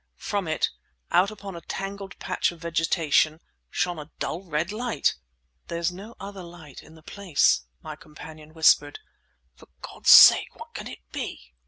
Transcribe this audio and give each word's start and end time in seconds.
From 0.17 0.47
it, 0.47 0.71
out 1.11 1.29
upon 1.29 1.55
a 1.55 1.61
tangled 1.61 2.17
patch 2.17 2.51
of 2.51 2.61
vegetation, 2.61 3.39
shone 3.69 3.99
a 3.99 4.09
dull 4.17 4.41
red 4.41 4.71
light! 4.71 5.13
"There's 5.67 5.91
no 5.91 6.15
other 6.19 6.41
light 6.41 6.81
in 6.81 6.95
the 6.95 7.03
place," 7.03 7.67
my 7.83 7.95
companion 7.95 8.55
whispered. 8.55 8.97
"For 9.53 9.67
God's 9.83 10.09
sake, 10.09 10.55
what 10.55 10.73
can 10.73 10.87
it 10.87 11.03
be?" 11.11 11.53